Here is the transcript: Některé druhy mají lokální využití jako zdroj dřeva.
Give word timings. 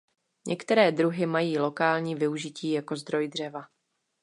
Některé 0.47 0.91
druhy 0.91 1.25
mají 1.25 1.59
lokální 1.59 2.15
využití 2.15 2.71
jako 2.71 2.95
zdroj 2.95 3.27
dřeva. 3.27 3.61